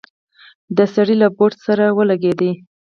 د 0.77 0.79
سړي 0.93 1.15
له 1.21 1.27
بوټ 1.37 1.53
سره 1.65 1.85
ولګېده. 1.97 2.51